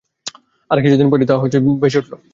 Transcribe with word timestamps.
অল্প 0.71 0.81
কিছুদিন 0.85 1.07
পরই 1.11 1.25
তা 1.25 1.33
পঁচে 1.41 1.57
ফুলে 1.63 1.99
উঠল। 1.99 2.13